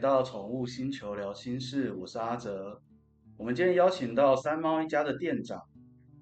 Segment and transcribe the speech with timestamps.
[0.00, 2.80] 到宠物星球聊心事，我是阿哲。
[3.36, 5.62] 我们今天邀请到三猫一家的店长，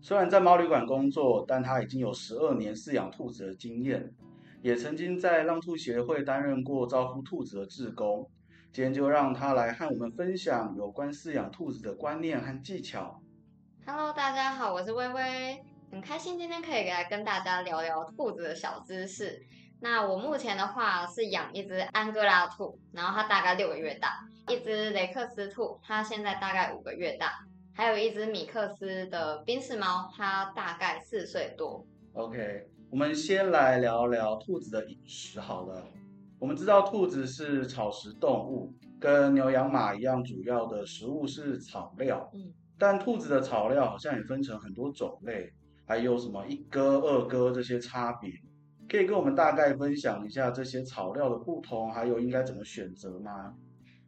[0.01, 4.12] 虽然在猫旅馆工作，但他已经有十二年饲养兔子的经验，
[4.62, 8.29] 也曾经在浪兔协会担任过招呼兔子的志工。
[8.72, 13.22] 今天就让他来和我们分享有关饲养兔子的观念和技巧。
[13.86, 19.40] Hello，大家好，我是微微，很开心今天可以来跟大家聊聊兔子的小知识。
[19.81, 24.09] 那我目前的话是养一只安哥拉兔，然后它大概六个月大；
[24.53, 27.29] 一只雷克斯兔，它现在大概五个月大；
[27.75, 31.86] 还有一只米克斯的宾士猫，它大概四岁多。
[32.14, 35.86] OK，我们先来聊聊兔子的饮食好了。
[36.41, 42.28] 我们知道兔子是草食动物，跟牛羊马一样，主要的食物是草料。
[42.34, 45.53] 嗯，但兔子的草料好像也分成很多种类，
[45.86, 48.33] 还有什么一哥、二哥这些差别，
[48.89, 53.55] 可以跟我们大概分享一下这些草料的不同，还有应该怎么选择吗？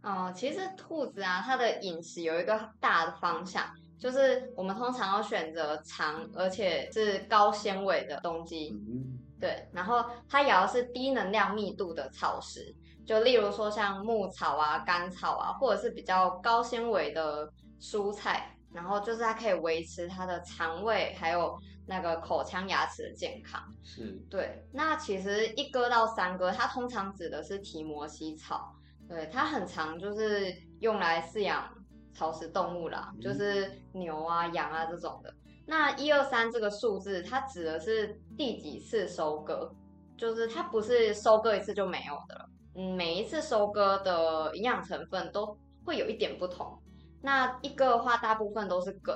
[0.02, 3.62] 哦、其实兔子啊，它的饮食有一个大的方向，
[3.98, 8.70] 就是我们通常要选择长而且是高纤维的东西。
[8.70, 17.46] 嗯，对，然后它也要是低能量密度的草食，就例如说像牧草啊、甘草啊，或者是比较高纤维的
[17.78, 21.54] 蔬菜，然后就是它可以维持它的肠胃还有
[21.90, 23.60] 那个口腔牙齿的健康。
[23.82, 28.72] 是，对，那其实一哥到三哥，它通常指的是提摩西草，
[29.08, 31.68] 对，它很常就是用来饲养
[32.14, 35.34] 草食动物啦，嗯就是牛啊、羊啊这种的。
[35.66, 39.74] 那一二三这个数字，它指的是第几次收割，
[40.16, 42.48] 就是它不是收割一次就没有的了。
[42.76, 46.80] 嗯，每一次收割的营养成分都会有一点不同。
[47.20, 49.14] 那一个的话，大部分都是梗，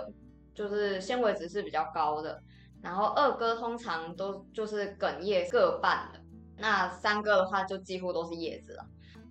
[0.53, 2.43] 就是纤维值是比较高的。
[2.85, 6.21] 然后二哥通常都就是梗叶各半的，
[6.59, 8.87] 那三哥的话就几乎都是叶子了。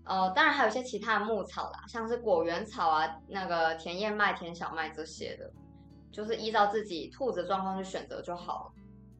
[0.05, 5.49] 呃，当然还有一些其他的牧草啦，像是果园草啊、那个甜燕麦、甜小麦这些的，
[6.11, 8.71] 就是依照自己兔子的状况去选择就好了。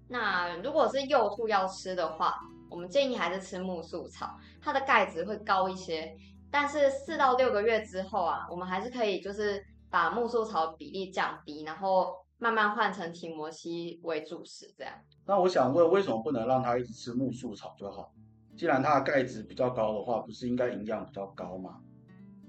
[0.09, 2.37] 那如果是幼兔要吃的话，
[2.69, 6.11] 我们建议还是吃木素草，它的钙质会高一些。
[6.51, 14.91] 但是四到六个月之后啊，我们还是可以就是把木素草比例降低，然后慢慢换成提摩西为主食，这样。
[15.27, 18.11] 那我想问，为什么不能让它一直吃木素草就好？
[18.57, 21.79] 既然它的钙质比较高的话，不是应该营养比较高吗？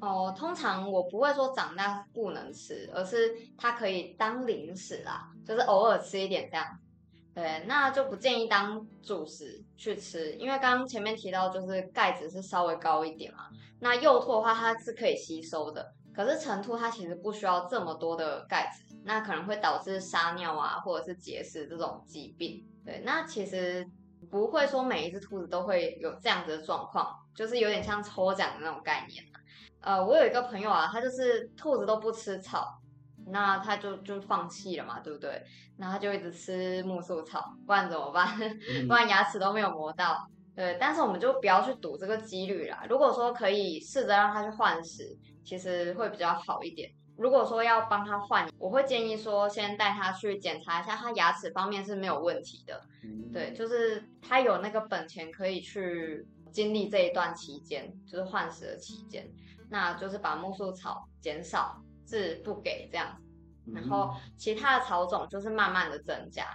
[0.00, 6.66] 哦，通常我不会说长大不能吃，而是它可以当零食啦，就是偶尔吃一点这样。
[7.34, 13.50] 对，那就不建议当主食去吃，因为刚刚前面提到就是钙质是稍微高一点嘛。
[13.80, 22.64] 那幼兔的话它是可以吸收的，可是成兔它其实不需要这么多的钙质，那可能会导致撒尿啊或者是结石这种疾病。
[22.84, 23.86] 对，那其实
[24.30, 29.24] 不会说每一只兔子都会有这样子的状况，就是有点像抽奖的那种概念。
[29.80, 32.80] 呃，我有一个朋友啊，他就是兔子都不吃草，
[33.26, 35.42] 那他就就放弃了嘛，对不对？
[35.76, 38.28] 那他就一直吃木素草，不然怎么办？
[38.40, 40.26] 嗯不然牙齿都没有磨到。
[40.54, 42.84] 对，但是我们就不要去赌这个几率啦。
[42.88, 46.90] 如果说可以试着让他去换食，其实会比较好一点。
[47.16, 52.80] 如果说要帮他换，我会建议说先带他去检查一下，他牙齿方面是没有问题的。
[53.02, 59.28] 嗯对，就是他有那个本钱可以去经历这一段期间，就是换食的期间，
[59.68, 63.32] 那就是把木素草减少至不给这样子，
[63.66, 66.46] 嗯然后其他的草种就是慢慢的增加。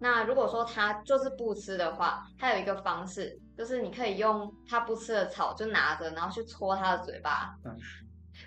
[0.00, 7.76] 那如果说他就是不吃的话，还有一个方式，就是你可以用它不吃的草就拿着，然后去戳它的嘴巴，嗯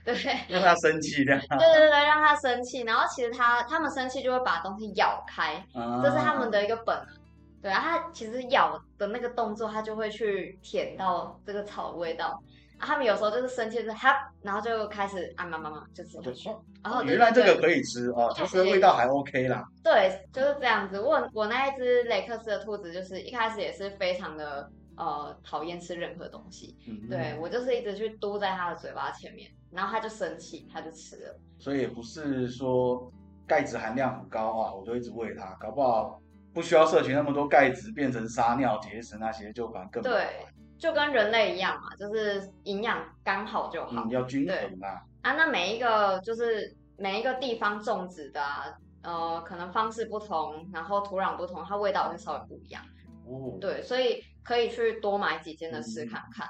[0.06, 0.34] 对不对？
[0.48, 5.64] 让它生气这样，对对对，让它生气，然后其实它他们生气就会把东西咬开，
[6.02, 7.08] 这是他们的的一个本能。
[7.62, 12.42] 对啊，它其实咬的那个动作，它就会去舔到这个草的味道。
[12.80, 14.10] 啊，他们有时候就是生气，就是哈，
[14.42, 16.50] 然后就开始啊妈妈妈就吃下去。
[16.84, 19.64] 然后原来这个可以以吃哦，其实味道还 OK 啦。
[19.84, 21.00] 对，就是这样子。
[21.00, 24.68] 我我那一只雷克斯的兔子，就是一开始也是非常的
[25.02, 26.78] 呃讨厌吃任何东西。
[26.88, 31.36] 嗯对我就是一直去嘟在他的嘴巴前面，然后他就生气，他就吃了。
[31.58, 33.12] 所以也不是说
[33.48, 36.22] 钙质含量很高啊，我就一直喂它，搞不好
[36.54, 40.46] 不需要摄取那么多钙质，变成撒尿、结石那些就反而更对，
[40.78, 44.04] 就跟人类一样嘛，就是营养刚好就好。
[44.06, 45.04] 嗯，要均衡啦。
[45.24, 48.66] 啊，那每一个就是每一个地方种植的啊，
[49.04, 52.84] 呃，可能方式不同，然后土壤不同，它味道会稍微不一样。
[53.28, 56.48] 哦，对，所以可以去多买几间的试看看。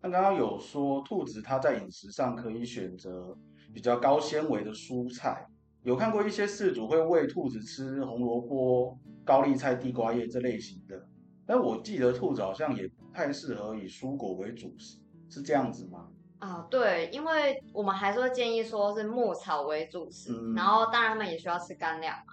[0.00, 3.36] 那刚刚有说兔子它在饮食上可以选择
[3.72, 5.46] 比较高纤维的蔬菜，
[5.82, 11.06] 有看过一些饲主会喂兔子吃红萝卜、高丽菜、地瓜叶这类型的，
[11.46, 14.98] 但我记得兔子好像也不太适合以蔬果为主食，
[15.30, 16.08] 是这样子吗？
[16.40, 22.31] 啊，对，因为我们还是会建议说是牧草为主食，嗯然后当然他们也需要吃干粮嘛。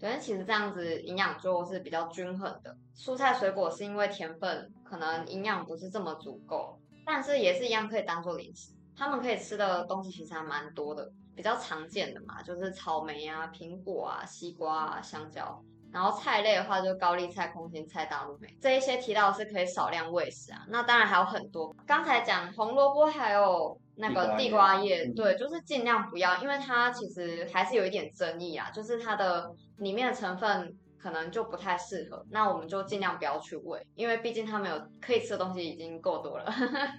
[0.00, 2.76] 对，其实这样子营养就是比较均衡的。
[2.96, 8.72] 蔬菜水果是因为甜分可能营养不是这么足够，但是也是一样可以当做零食。
[8.96, 15.62] 他们可以吃的东西其实还蛮多的，比较常见的嘛，就是草莓啊、苹果啊、西瓜啊、香蕉。
[15.92, 20.64] 然后菜类的话，就高丽菜、空心菜、大陆梅这一些提到是可以少量喂食啊。
[20.68, 32.24] 那当然还有很多，刚才讲红萝卜还有那个地地瓜叶，对，就是尽量不要，因为它其实还是有一点争议啊，就是它的里面的成分可能就不太适合。
[32.30, 36.44] 那我们就尽量不要去喂，因为毕竟它们有可以吃的东西已经够多了。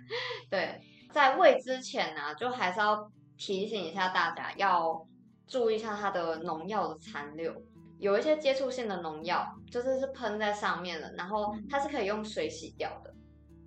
[0.50, 0.80] 对，
[1.12, 5.06] 在喂之前呢、就还是要提醒一下大家，要
[5.48, 7.54] 注意一下它的农药的残留。
[8.00, 13.14] 有一些接触性的农药，就是是喷在上面了，然后嗯它是可以用水洗掉的。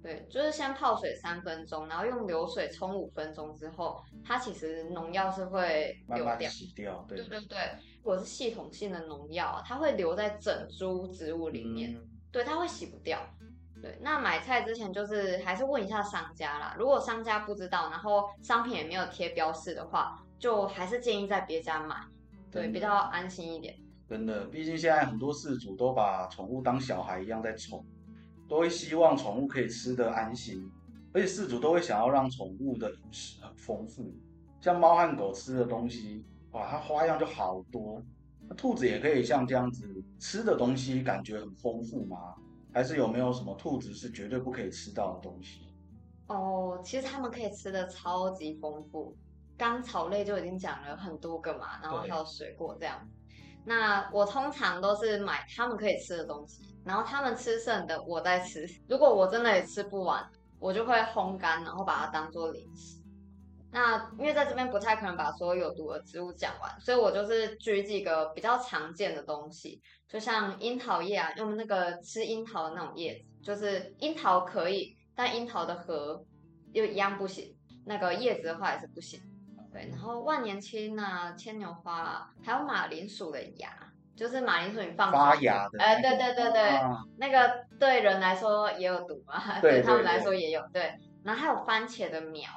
[0.02, 6.50] 对，就是先泡水三分钟，然后用流水冲五分钟之后，它其实农药是会慢慢流掉。
[6.50, 7.58] 洗掉，对对对对，
[7.98, 11.94] 如果是系统性的农药啊，它会留在整株植物里面。
[11.94, 13.20] 嗯对，它会洗不掉。
[13.82, 16.74] 对，那买菜之前就是还是问一下商家啦。
[16.78, 21.96] 如果商家不知道，然后商品也没有贴标示的话，就还是建议在别家买，
[22.50, 23.76] 对，比较安心一点。
[24.12, 27.82] 真的，毕竟现在很多饲主都把宠物当小孩一样在宠，
[28.46, 30.70] 都会希望宠物可以吃得安心，
[31.14, 34.12] 而且饲主都会想要让宠物的饮食很丰富，
[34.60, 38.02] 像猫和狗吃的东西，哇，它花样就好多。
[38.46, 39.88] 那兔子也可以像这样子
[40.18, 42.34] 吃的东西，感觉很丰富吗？
[42.70, 45.62] 还是有没有什么兔子是绝对不可以吃到的东西？
[46.26, 49.16] 哦，其实它们可以吃的超级丰富，
[49.56, 53.08] 刚草类就已经讲了很多个嘛，然后还有水果这样。
[53.64, 58.68] 那我通常都是买他们可以吃的东西，然后他们吃剩的我再吃。
[58.88, 60.24] 如果我真的也吃不完，
[60.58, 63.00] 我就会烘干，然后把它当做零食。
[63.70, 76.22] 那因为在这边不太可能把所有有毒的植物讲完，所以我就是举几个比较常见的东西，就像樱桃叶啊，用那个吃樱桃的那种叶子，就是樱桃可以，但樱桃的核
[76.74, 77.56] 又一样不行，
[77.86, 79.18] 那个叶子的话也是不行。
[79.72, 83.70] 对，然后万年青啊、牵牛花啊，还有马铃薯的芽，
[84.14, 90.94] 就是马铃薯你放发芽的呃，对对对对，啊那个对人来说也有毒嘛，对他们来说也有对。
[91.24, 92.50] 然后还有番茄的苗，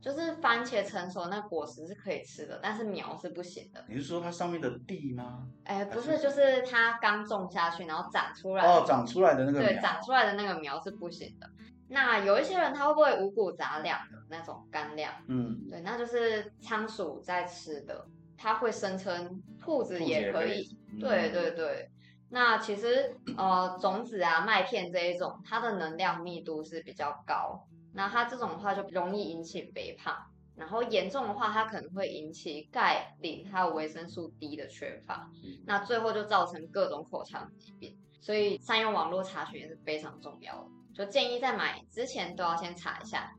[0.00, 3.84] 就是番茄成熟那果实是可以吃的，但是苗是不行的。
[3.88, 5.48] 你是说它上面的地吗？
[5.64, 11.50] 哎，不是是，就是它刚种下去，然后长出来，哦，长出来的那个对，长出来的那个苗是不行的。
[11.88, 15.12] 那有一些人他会不会五谷杂粮的那种干粮？
[15.26, 18.06] 嗯，对，那就是仓鼠在吃的，
[18.36, 20.68] 它会声称兔子也可以。
[21.00, 21.90] 对对对，
[22.30, 30.14] 那其实呃种子啊、麦片这一种，它的能量密度是比较高，那它这种的话就容易引起肥胖，
[30.56, 37.96] 然后严重的话，它可能会引起钙、磷还有维生素 D 的缺乏，嗯那最后就造成各种口腔疾病。
[38.20, 40.68] 所以善用网络查询也是非常重要的，
[40.98, 43.32] 就建议在买之前都要先查一下。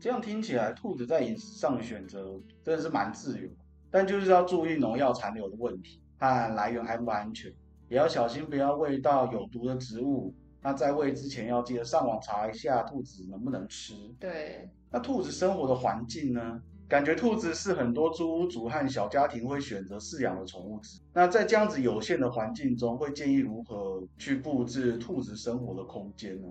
[0.00, 3.48] 这样听起来，兔子在饮食上的选择真的是蛮自由，
[3.88, 7.54] 但就是要注意农药残留的问题和来源安不安全，
[7.88, 10.34] 也要小心不要喂到有毒的植物。
[10.60, 13.94] 那在喂之前要记得上网查一下兔子能不能吃。
[14.18, 16.60] 对，那兔子生活的环境呢？
[16.88, 21.00] 感觉兔子是很多租屋族和小家庭会选择饲养的宠物之一。
[21.12, 26.48] 那在这样子有限的环境中，会建议如何去布置兔子生活的空间呢？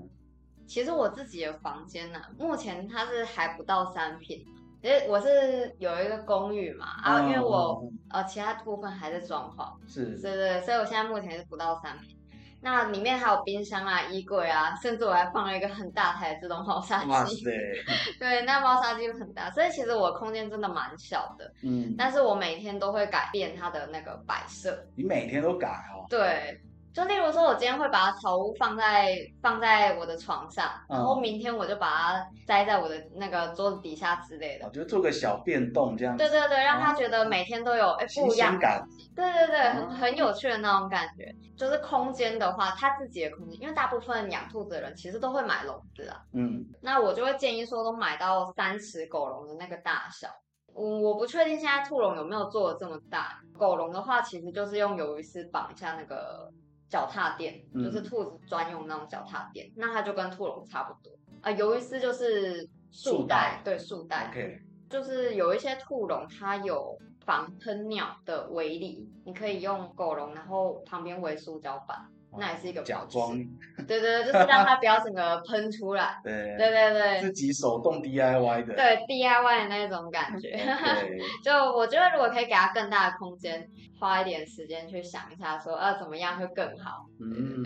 [0.67, 4.37] 其实我自己的房间呢、目前它是还不到三平，
[4.81, 12.17] 因为我是有一个公寓嘛，啊，因为我嗯呃其他部分还在装潢，是对对，所以我现在目前是不到三平。
[12.65, 17.09] 那里面还有冰箱啊、衣柜啊，甚至我还放了一个很大台的自动猫砂机。
[17.09, 17.43] 哇 塞，
[18.17, 21.51] 对，那猫砂机很大，所以其实我空间真的蛮小的。
[21.61, 24.81] 嗯，但是我每天都会改变它的那个摆设。
[24.95, 26.07] 你每天都改哦。
[26.09, 26.57] 对，
[26.93, 34.67] 就例如说，我今天会把草屋放在放在我的床上，然后嗯明天我就把它栽在我的那个桌子底下之类的。
[34.67, 36.19] 我就做个小变动这样子。
[36.19, 38.87] 对对对，让他觉得每天都有哎、新不一样鲜感。
[39.15, 41.33] 对对对，嗯很很有趣的那种感觉。
[41.57, 46.17] 就是空间的话，他自己的空间，因为大部分养兔子的人其实都会买笼子啊。
[46.33, 50.27] 嗯，那我就会建议说，都买到三尺狗笼的那个大小。
[50.75, 53.39] 我我不确定现在兔笼有没有做的这么大。
[53.57, 56.49] 狗笼的话，其实就是用鱿鱼丝绑一下那个
[56.93, 61.11] 脚踏垫，嗯就是兔子专用那种脚踏垫，那它就跟兔笼差不多。
[61.41, 64.31] 啊、鱿鱼丝就是束束带对，束带。
[64.87, 66.95] 就是有一些兔笼它有
[67.25, 71.97] 防喷鸟的威力，你可以用狗笼，然后旁边围塑胶板。
[72.39, 73.37] 那也是一个假装，
[73.87, 76.19] 对对对，就是让它不要整个喷出来。
[76.23, 80.49] 对对对对自己手动 DIY 的，对 DIY 的那种感觉。
[80.51, 87.05] 对， 就我觉得，如果可以给它更大的空间，花一点时间去想一下说，呃怎么样会更好。
[87.19, 87.63] 嗯，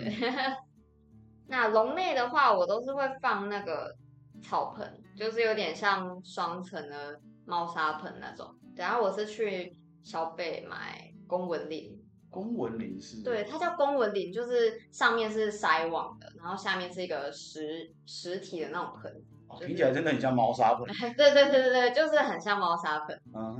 [1.47, 3.93] 那笼内的话，我都是会放那个
[4.41, 8.47] 草盆，就是有点像双层的猫砂盆那种。
[8.75, 11.96] 然后我是去小北买公文林，
[12.29, 19.11] 公文林是，对，，它叫公文林，就是上面是筛网的，然后下面是一个实实体的那种盆。
[19.49, 23.17] 哦听起来真的很像猫砂盆， 对对对对对，就是很像猫砂盆。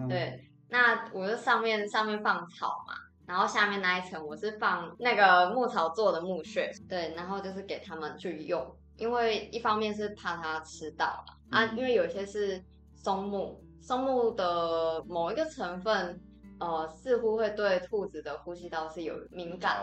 [0.09, 2.93] 对，那我就上面上面放草嘛，
[3.25, 12.61] 然后下面那一层我是放那个牧草做的木屑，对，然后就是给他们去用，因为一方面是怕它吃到了、啊，嗯因为有些是
[12.93, 16.19] 松木，松木的某一个成分，
[16.59, 19.81] 呃，似乎会对兔子的呼吸道是有敏感，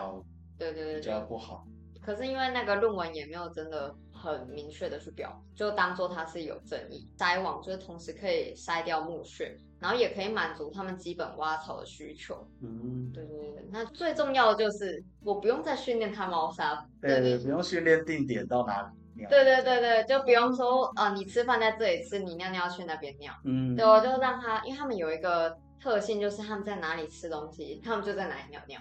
[0.57, 1.21] 对对对比较。
[1.21, 1.65] 不好，
[2.01, 7.09] 可是因为那个论文也没有真的很明确的去表，就当做它是有争议。
[7.17, 12.47] 筛网就是同时可以筛掉木屑，然后也可以满足他们基本挖草的需求。
[12.61, 16.85] 嗯，对对对，那最重要的就是我不用再训练它猫砂。
[17.01, 18.87] 对对，不用训练定点到哪里
[19.21, 23.33] 尿，对对对对，就不用说呃，你吃饭在这里吃，你尿尿去那边尿。
[23.45, 28.79] 嗯，对，我就让它，因为他们有一个特性，就是他们在哪里吃东西，他们就在哪里尿尿。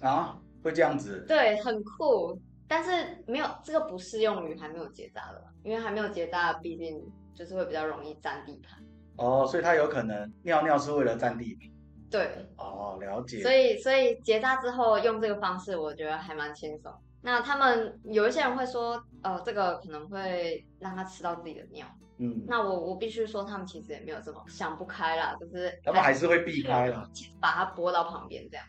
[0.00, 2.38] 啊，会这样子，对，很酷，
[2.68, 7.02] 但是没有这个不适用于还没有结扎的吧，因为还没有结扎，毕竟
[7.34, 8.82] 就是会比较容易占地盘。
[9.16, 11.70] 哦，所以它有可能尿尿是为了占地盘，
[12.10, 16.92] 对，哦，了解，所以所以结扎之后用这个方式，我觉得还蛮轻松。
[17.26, 21.84] 那他们有一些人会说，呃，这个可能会让他吃到自己的尿。
[22.18, 27.04] 嗯，那我我必须说，他们其实也没有这么想不开啦，就是他们还是会避开啦，
[27.40, 28.64] 把它拨到旁边这样。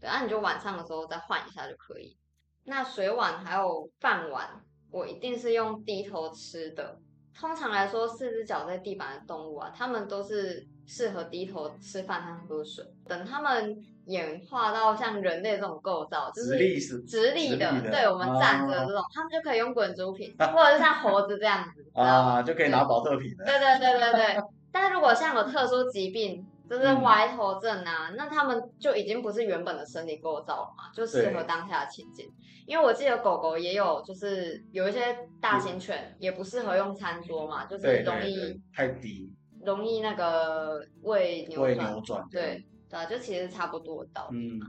[0.00, 2.16] 对，那、你就晚上的时候再换一下就可以。
[2.64, 4.48] 那水碗还有饭碗，
[4.90, 6.98] 我一定是用低头吃的。
[7.38, 12.82] 通常来说，四只脚在地板的动物啊，它们都是适合低头吃饭和喝水。
[13.04, 13.76] 等它们
[14.10, 24.42] 演化到像人类这种构造，就是直立是直立的，立的对我们站着啊这种，他们就可以用滚珠瓶，或者是像猴子这样子，啊，就可以拿保特瓶，对对对对对。
[24.72, 27.02] 但是如果像有特殊疾病，就是嗯。
[27.02, 32.26] 歪头症啊，那他们就已经不是原本的生理构造了嘛，就适合当下的情景。
[32.66, 35.00] 因为我记得狗狗也有，就是有一些
[35.40, 39.28] 大型犬也不适合用餐桌嘛，就是容易太低，
[39.64, 41.90] 容易那个胃扭会转。
[41.90, 44.58] 扭转，对，对啊，就其实差不多的道理。
[44.58, 44.60] 嗯，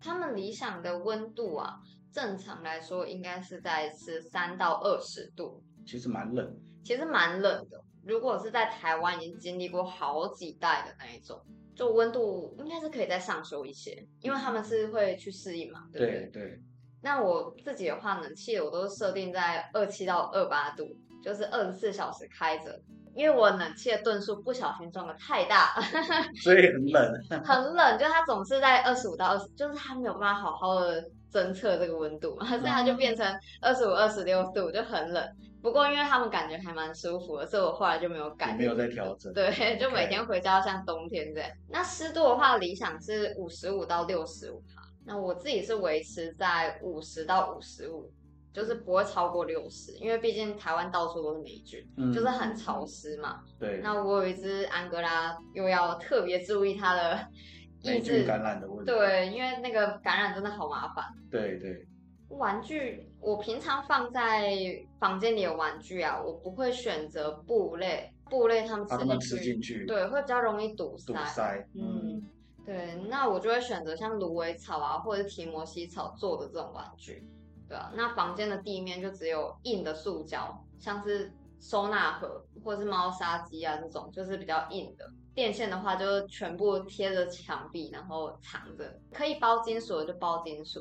[0.00, 1.80] 他们理想的温度啊，
[2.12, 7.80] 正常来说应该是在十三到二十度，其实蛮冷，其实蛮冷的。
[8.02, 11.40] 如果是在台湾已经经历过好几代的那一种，
[11.76, 16.30] 就温度应该是可以再上修一些，因为他们是会去适应嘛，对不对？
[16.32, 16.60] 对对，
[17.02, 22.82] 那我自己的话，冷气我都设定在二七到二八度，就是二十四小时开着。
[23.14, 25.74] 因为我冷气的吨数不小心装的太大，
[26.42, 27.12] 所以很冷，
[27.44, 33.26] 很冷，就它总是在二十五到二十，就是它没有办法好好的侦测这个温度嘛， 所以它就变成
[33.60, 35.28] 二十五、二十六度，就很冷。
[35.62, 41.50] 不过因为他们感觉还蛮舒服的，所以我后来就没有改，没有再调整，对，就每天回家像冬天这样。
[41.68, 44.80] 那湿度的话，理想是五十五到六十五帕。
[45.04, 48.10] 那我自己是维持在五十到五十五，
[48.52, 53.40] 就是不会超过六十，因为毕竟台湾到处都是霉菌，嗯就是很潮湿嘛。
[53.58, 57.18] 对，那我有一只安哥拉，又要特别注意它的
[57.82, 61.04] 抑制，感染的问题，对，因为那个感染真的好麻烦。
[61.30, 61.86] 对对，
[62.28, 64.52] 玩具，我平常放在
[64.98, 71.12] 房间里的玩具啊，我不会选择布类，布类他们吃进去，进去，对，会比较容易堵塞。
[71.12, 72.22] 堵塞，嗯，嗯，
[72.66, 77.26] 对，那我就会选择像芦苇草啊，或者是提摩西草做的这种玩具，
[77.70, 77.90] 对啊。
[77.94, 85.10] 那房间的地面就只有硬的塑胶，像是收纳盒或者是猫砂机啊这种，就是比较硬的。
[85.32, 88.98] 电线的话，就全部贴着墙壁，然后藏着。
[89.12, 90.80] 可以包金属的就包金属，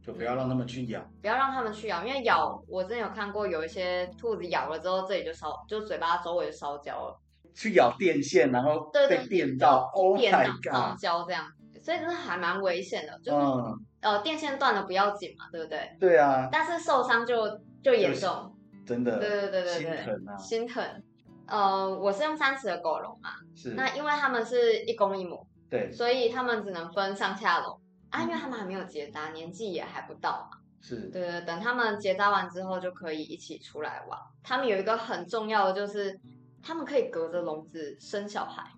[0.00, 7.20] 就不要让他们去咬，不要让他们去咬，因为咬我之前有看过有一些兔子咬了之后，这里就烧，就嘴巴周围就烧焦了。
[7.54, 11.44] 去咬电线，然后被电到，Oh 电 my 脑烧焦这样，
[11.82, 13.18] 所以真的还蛮危险的。
[13.18, 15.96] 就是、嗯，呃，电线断了不要紧嘛，对不对？
[15.98, 18.54] 对啊，但是受伤就就严重，
[18.86, 21.02] 真的，对对对对心对，疼啊，心疼。
[21.46, 30.58] 呃，我是用三尺的狗笼嘛，是，那因为他们是一公一母，对，所以他们只能分上下笼啊，因为他们还没有结扎，年纪也还不到嘛。
[30.80, 34.18] 是，对对，等他们结扎完之后就可以一起出来玩。
[34.42, 36.20] 他们有一个很重要的就是，
[36.62, 38.70] 他们可以隔着笼子生小孩。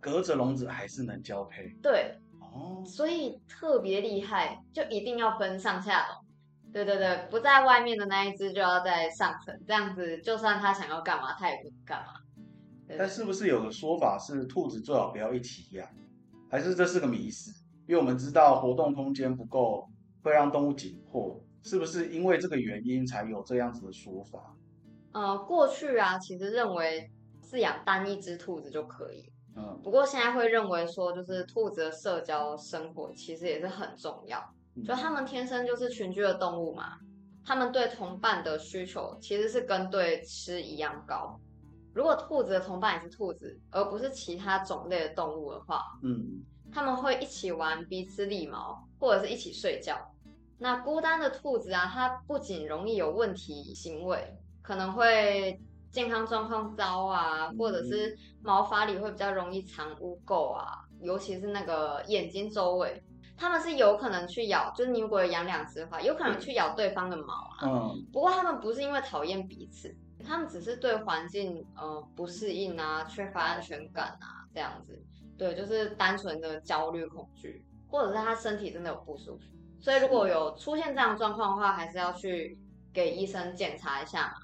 [0.00, 2.18] 隔着笼子还是能交配，对，
[2.54, 6.24] 哦，所以特别厉害，就一定要分上下笼。
[6.72, 12.14] 对对对，不在外面的那一只就要在上层，这样子就算它想要干嘛，它也不能干嘛。
[12.86, 15.88] 对但是不是有个说法是兔子最好不要一起养，
[16.50, 17.52] 还是这是个迷思？
[17.86, 19.88] 因为我们知道活动空间不够
[20.22, 24.56] 会让动物紧迫，是不是因为这个原因才有这样子的说法？
[25.12, 27.10] 呃，过去啊，其实认为
[27.42, 34.38] 饲养单一只兔子就可以，嗯，不过现在会认为说，就是兔子的社交生活其实也是很重要。
[34.76, 36.98] 嗯就它们天生就是群居的动物嘛，
[37.44, 41.38] 它们对同伴的需求其实是跟对吃一样高。
[41.92, 46.42] 如果兔子的同伴也是兔子，而不是其他种类的动物的话，嗯，
[46.72, 49.96] 他们会一起玩、彼此理毛，或者是一起睡觉。
[50.58, 55.60] 那孤单的兔子啊，它不仅容易有问题行为，可能会
[55.94, 63.00] 健康状况糟啊，或者是毛发里会比较容易藏污垢啊，尤其是那个眼睛周围，
[63.36, 67.62] 他们是有可能去咬，就是你如果有养两只的话，有可能去咬对方的毛啊。
[67.62, 69.96] 嗯，不过他们不是因为讨厌彼此，
[70.26, 75.00] 他们只是对环境呃不适应啊，缺乏安全感啊，这样子。
[75.38, 79.44] 对，就是单纯的焦虑、恐惧，或者是他身体真的有不舒服。
[79.80, 82.58] 所以如果有出现这样的状况的话，还是要去
[82.92, 84.34] 给医生检查一下嘛。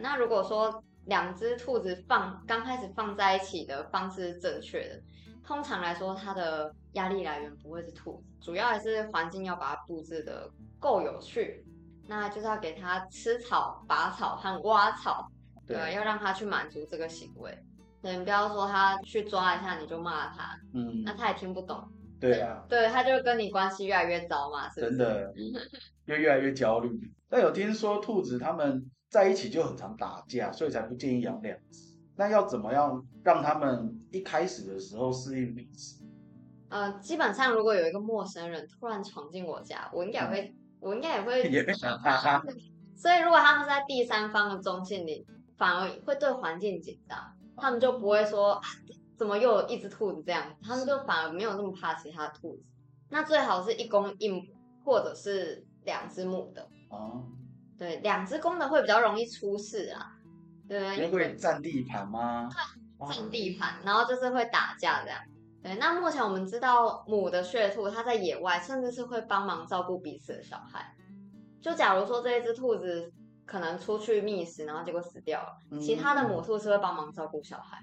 [0.00, 5.02] 那如果说两只兔子放刚开始放在一起的方式是正确的，
[5.44, 11.64] 通常来说它的压力来源不会是兔子，主要还是环境要把它布置的够有趣。
[12.06, 15.30] 那就是要给它吃草、拔草和挖草，
[15.66, 15.76] 对？
[15.76, 17.54] 对，要让它去满足这个行为。
[18.00, 21.86] 对，你不要说它去抓一下你就骂它，嗯那，它也听不懂。
[22.18, 24.96] 对啊，对，它就跟你关系越来越糟嘛，是不是？
[24.96, 25.34] 真的，
[26.06, 26.90] 又越来越焦虑。
[27.28, 31.96] 但有听说兔子它们在一起就很常打架，所以才不建议养两只。
[32.16, 36.02] 那要怎么样让他们一开始的时候适应彼此？
[36.68, 42.42] 呃，基本上如果有一个陌生人突然闯进我家，我应该也会，我应该也会 也会想哈哈，
[42.94, 47.18] 所以如果他们是在第三方的中性里，反而会对环境紧张，
[47.56, 48.60] 他们就不会说、啊、
[49.16, 52.62] 怎么又有一只兔子这样，他们就反而没有那么怕其他兔子。
[53.08, 54.42] 那最好是一公一母，
[54.84, 56.68] 或者是两只母的。
[56.90, 57.24] 哦，
[57.78, 60.12] 对，两只公的会比较容易出事啊。
[60.68, 62.48] 对，因为会占地盘吗？
[63.08, 65.18] 占地盘，然后就是会打架这样。
[65.62, 70.94] 对，那目前我们知道母的血兔它在野外甚至是会帮忙照顾彼此的小孩。
[71.62, 73.12] 就假如说这一只兔子
[73.46, 77.78] 可能出去觅食，然后结果死掉了，嗯其他的母兔是会帮忙照顾小孩。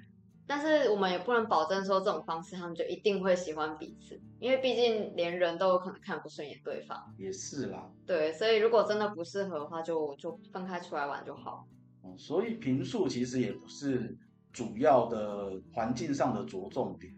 [0.47, 6.97] 但是我们也不能保证说这种方式他们就一定会喜欢彼此，因为毕竟连人都有可能看不顺眼对方。
[7.17, 7.91] 也是啦。
[8.05, 11.67] 对，所以如果真的不适合的话，就就分开出来玩就好。
[12.01, 14.15] 哦所以平数其实也不是
[14.53, 17.11] 主要的环境上的着重点，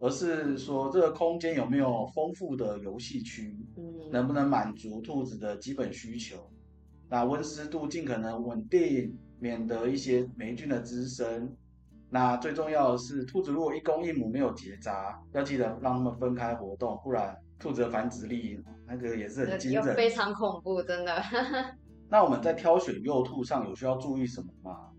[0.00, 6.50] 而是说这个空间有没有丰富的游戏区，嗯，能不能满足兔子的基本需求。
[7.08, 11.56] 那温湿度尽可能稳定，免得一些霉菌的滋生。
[12.14, 19.96] 那最重要的是，兔子如果一公一母没有结扎，要记得让它们分开活动，不然兔子的繁殖力那个也是很惊人。
[19.96, 21.12] 非常恐怖，真的。
[22.08, 24.90] 那我们在挑选幼兔上有需要注意什么吗？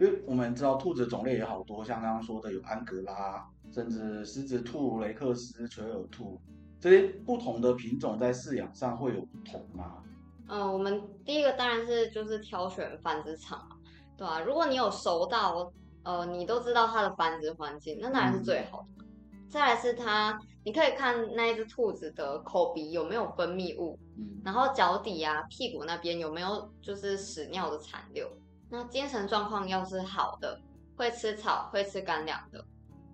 [0.00, 6.40] 因为我们知道兔子的种类也好多，像刚刚说的有安格拉，甚至狮子兔、雷克斯、垂耳兔，
[6.80, 10.02] 这些不同的品种在饲养上会有不同吗？
[10.48, 13.76] 嗯，我们第一个当然是就是挑选繁殖场嘛，
[14.16, 15.72] 对吧、如果你有熟到，
[16.04, 19.04] 呃，你都知道它的繁殖环境，那当然是最好的。
[19.48, 28.28] 再来是它，你可以看那一只兔子的口鼻有没有分泌物，嗯，然后脚底啊、屁股那边有没有就是屎尿的残留。
[28.68, 30.60] 那精神状况要是好的，
[30.96, 32.64] 会吃草、会吃干粮的，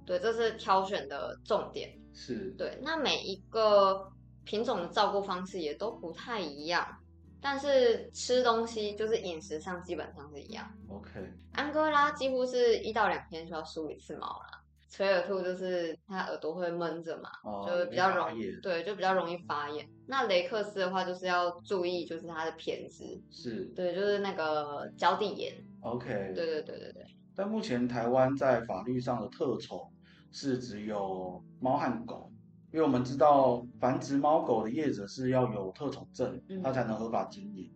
[0.06, 1.90] 对，这是挑选的重点。
[2.14, 4.10] 是，对，那每一个
[4.44, 6.86] 品种的照顾方式也都不太一样，
[7.40, 10.70] 但是吃东西就是饮食上基本上是一样。
[10.88, 11.10] OK，
[11.52, 19.88] 安哥拉几乎是一到两天就要梳一次毛了，垂耳兔就是它耳朵会闷着嘛，哦，就是比较容易对，就比较容易发炎。
[20.06, 23.64] 那雷克斯的话就是要注意，就是它的偏执，是。
[23.76, 27.04] 对，就是那个脚底炎，OK，对对对对对。
[27.34, 29.90] 但目前台湾在法律上的特宠
[30.32, 32.30] 是只有猫和狗，
[32.72, 37.70] 因为我们知道繁殖猫狗的业者是要有特宠证，嗯它才能合法经营。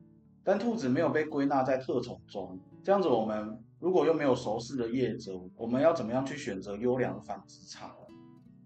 [0.44, 7.90] 但兔子没有被归纳在特宠中，这样子我们如果又没有熟识的业者，我们要怎么样去选择优良的繁殖场？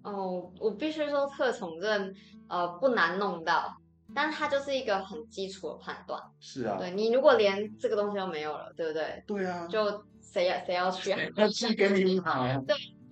[0.03, 2.15] 哦，我必须说特宠证
[2.49, 3.77] 呃不难弄到，
[4.15, 6.21] 但它就是一个很基础的判断。
[6.41, 9.23] 是啊，对你如果连这个东西都没有了，对不对？
[9.27, 11.19] 对啊，就谁要谁要去啊？
[11.37, 12.61] 要去给你买，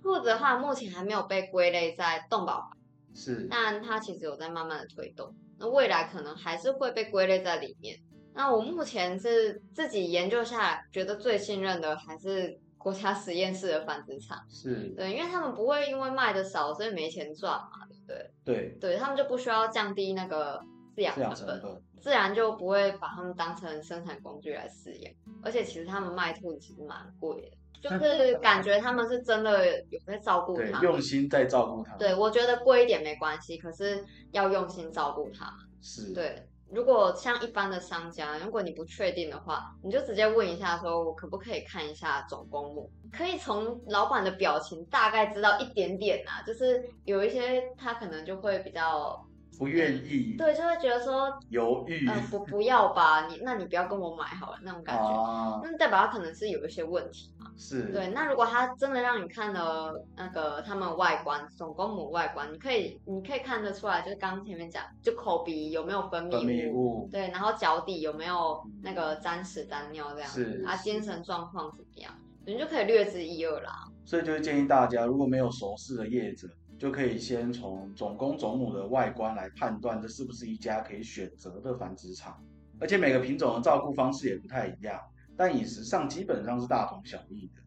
[0.03, 2.76] 兔子的话，目前还没有被归类在动保法，
[3.17, 5.33] 是但它其实有在慢慢的推动。
[5.57, 7.97] 那未来可能还是会被归类在里面。
[8.35, 14.37] 那我目前是自己研究下来，觉得最信任的还是国家实验室的繁殖场。
[14.47, 18.31] 是，对，因为他们不会因为卖的少，所以没钱赚嘛，对不对？
[18.45, 20.61] 对，对他们就不需要降低那个
[20.95, 25.11] 饲养成本，成本自然就不会把他们当成生产工具来饲养。
[25.41, 30.81] 而且其实他们卖兔子其实蛮贵的，就是感觉他们是真的有在照顾他，们。
[30.81, 31.99] 用心在照顾他们。
[31.99, 35.53] 对，我觉得贵一点没关系，可是要用心照顾他们。
[35.81, 42.89] 是，对，如果像一般的商家，如果你不确定的话，你就直接问一下，说我可不可以看一下总公母？
[43.11, 49.25] 可以从老板的表情大概知道一点点啊，就是有一些他可能就会比较
[49.57, 55.03] 不愿意，对，就会觉得说，犹豫呃，不不要吧，你那你不要跟我买好了那种感觉。
[55.03, 57.51] 啊，那代表他可能是有一些问题嘛？
[57.57, 72.13] 是，对，那如果他真的让你看了那个他们外观，总公母外观，你可以你可以看得出来，就是刚刚前面讲，就口鼻有没有分分泌泌物，对，然后脚底有没有那个沾屎沾尿这样是是精神状况怎么样，
[72.45, 73.87] 你就可以略知一二啦。
[74.05, 82.37] 所以就是建议大家，如果没有熟识的业者，就可以先从种公种母的外观来判断这是不是一家可以选择的繁殖场。
[82.79, 84.99] 而且每个品种的照顾方式也不太一样，
[85.35, 87.61] 但饮食上基本上是大同小异的。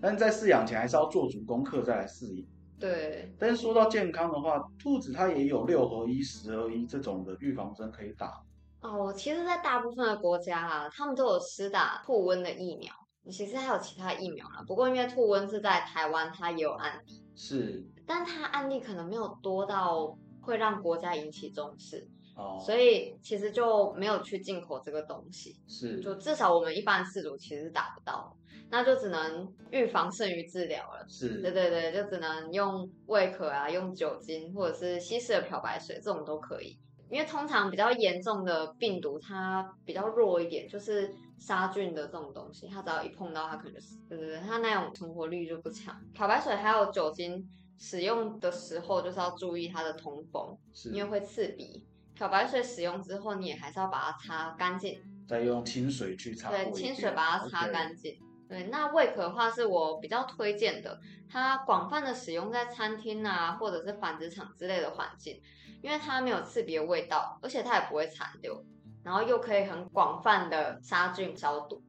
[0.00, 2.48] 但是在饲养前还是要做足功课再来饲养。
[2.80, 8.42] 对，但是说到健康的话，兔子它也有六合一、十合一这种的预防针可以打。
[8.80, 12.92] 哦，其实，在大部分的国家啊，他们都有施打兔瘟的疫苗。
[13.30, 25.60] 其实还有其他疫苗啦，不过因为兔瘟是在台湾，它也有案例，是但它案例可能没有多到会让国家引起重视，哦，所以其实就没有去进口这个东西。
[25.68, 28.34] 是就至少我们一般饲主其实是打不到，
[28.70, 31.04] 那就只能预防胜于治疗了。
[31.04, 36.78] 对是对对，就只能用胃壳啊，用酒精或者是稀释的漂白水，这种都可以。
[37.10, 43.98] 因为通常比较严重的病毒，它比较弱一点，就是杀菌的这种东西，它只要一碰到它可能就死。
[44.10, 45.98] 对对对，它那种存活率就不强。
[46.12, 51.86] 漂白水还有酒精使用的时候，就是要注意它的通风，是，因为会刺鼻。
[52.14, 58.18] 漂白水使用之后，你也还是要把它擦干净，再用清水去擦对，清水把它擦干净。
[58.48, 60.98] 对，那胃壳的话是我比较推荐的，
[61.30, 65.40] 它广泛的使用在餐厅啊，或者是繁殖场之类的环境，
[65.80, 68.64] 因为它没有刺鼻的味道，而且它也不会残留，
[69.04, 71.80] 然后又可以很广泛的杀菌消毒。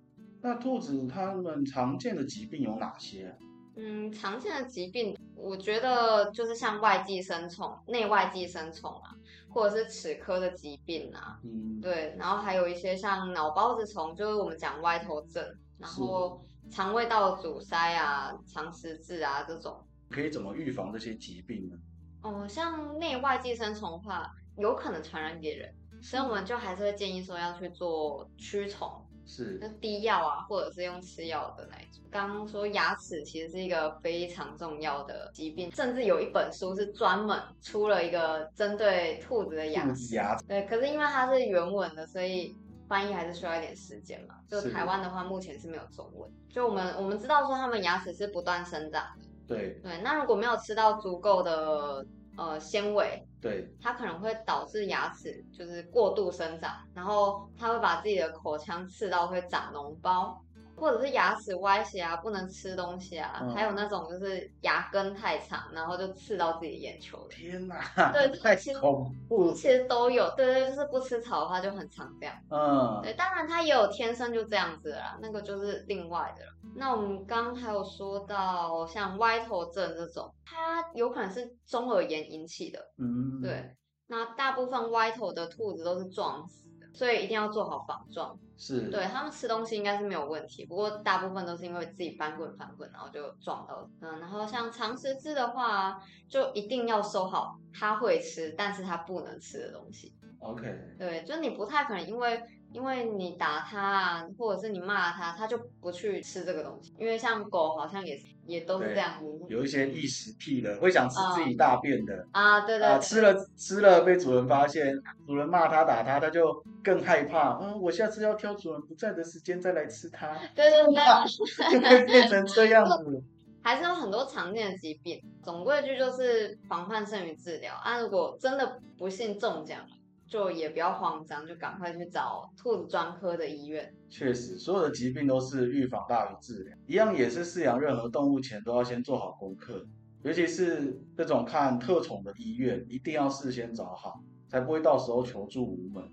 [0.41, 3.33] 那兔子它们常见的疾病有哪些啊？
[3.81, 9.15] 嗯，常见的疾病，我觉得就是像外寄生虫、内外寄生虫啊，
[9.47, 15.41] 或者是齿科的疾病啊，嗯，对，然后还有一些像脑孢子虫，就是我们讲歪头症，
[15.77, 19.81] 然后肠胃道阻塞啊、肠实质啊这种。
[20.09, 21.77] 可以怎么预防这些疾病呢？
[22.21, 28.91] 哦，像内外寄生虫的话，有可能传染给人，所以我们就还是会建议说要去做驱虫，
[29.29, 32.03] 是就滴药啊，或者是用吃药的那一种。
[32.09, 40.15] 刚刚说牙齿其实是一个非常重要的疾病，甚至有一本书是专门出了一个针对兔子的牙齿。
[40.15, 42.55] 牙对，可是因为它是原文的，所以
[42.87, 44.35] 翻译还是需要一点时间嘛。
[44.49, 46.27] 就台湾的话，目前是没有中文。
[46.49, 49.25] 就我们我们知道说，他们牙齿是不断生长的。
[49.47, 52.03] 对对，那如果没有吃到足够的
[52.39, 53.69] 呃纤维，对。
[53.81, 60.41] 它可能会导致牙齿就是过度生长，然后它会把自己的口腔刺到会长脓包，
[60.79, 67.35] 或者是牙齿歪斜啊，不能吃东西啊，嗯还有那种就是牙根太长，然后就刺到自己眼球的。
[67.35, 72.35] 天哪，对太其实恐怖，其实都有，对对，就是不吃草的话就很常这样。
[72.49, 76.51] 嗯，对，当然它也有天生就这样子啦，那个就是另外的了。
[76.75, 82.79] 那我们刚刚还有说到像歪头症这种，它有可能是中耳炎引起的。
[82.97, 83.75] 嗯，对，
[84.07, 88.37] 那大部分歪头的兔子都是撞死的，所以一定要做好防撞。
[88.57, 93.89] 是，对他们吃东西应该是没有问题，不过大部分都是因为自己翻滚翻滚，然后就撞到。
[94.01, 95.97] 嗯，然后像长食质的话，
[96.27, 100.13] 就一定要收好它会吃，但是它不能吃的东西。
[100.39, 100.63] ，OK，
[100.97, 106.93] 对，就你不太可能因为因为你打它啊，或者是你骂它，它就不去吃这个东西。
[106.99, 114.93] 因为像狗好像也也都是这样子有一些异食癖的，会想吃自己大便的，啊，对对啊，吃了吃了被主人发现，
[115.25, 123.23] 主人骂它打它，它就更害怕，嗯，我下次要挑主人不在的时间再来吃它， 对对对， 就会变成这样子。
[123.61, 125.21] 还是有很多常见的疾病。
[125.43, 127.99] 总归一句就是防范胜于治疗啊。
[127.99, 129.87] 如果真的不幸中奖了，
[130.29, 133.93] 就也不要慌张，就赶快去找兔子专科的医院。
[134.09, 139.85] 确实，所有的疾病都是预防大于治疗，一样也是饲养任何动物前都要先做好功课，
[140.21, 144.21] 尤其是这种看特宠的医院，一定要事先找好。
[144.51, 146.03] 才不会到时候求助无门。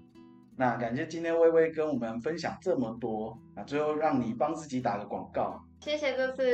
[0.59, 5.59] 那感谢今天微微跟我们分享这么多，那最后让你帮自己打个广告。
[5.81, 6.45] 谢谢这次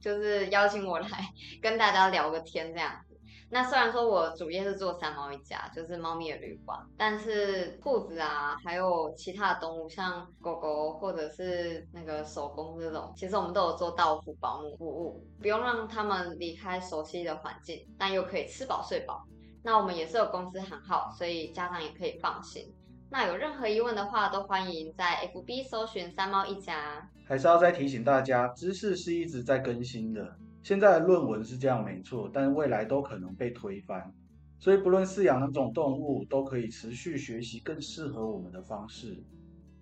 [0.00, 1.08] 就是邀请我来
[1.60, 3.11] 跟大家聊个天这样子。
[3.54, 19.22] 那虽然说我主业是做三猫一家，就是猫咪的旅馆，但是兔子啊，还有其他的动物，像狗狗或者是那个手工这种，其实我们都有做到府保姆服务，不用让他们离开熟悉的环境，但又可以吃饱睡饱。
[19.62, 22.74] 那我们也是有公司行号，所以家长也可以放心。
[23.10, 27.06] 那有任何疑问的话，都欢迎在 FB 搜寻三猫一家。
[27.28, 30.36] 还是要再提醒大家，知识是一直在更新的。
[30.62, 34.12] 现在的论文是这样没错，但未来都可能被推翻，
[34.58, 39.22] 所以不论饲养哪种动物，都可以持续学习更适合我们的方式。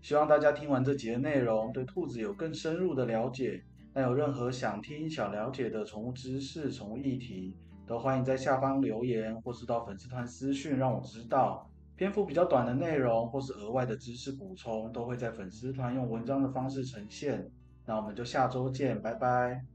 [0.01, 3.63] 希望大家听完这节内容，对兔子有更深入的了解。
[3.93, 7.55] 那有任何想听、想了解的宠物知识、宠物议题，
[7.87, 11.69] 都欢迎在下方留言，或是到粉丝团私讯让我知道。
[11.97, 17.47] 篇幅比较短的内容，或是额外的知识补充，都会在粉丝团用文章的方式呈现。
[17.85, 19.70] 那我们就下周见，拜拜。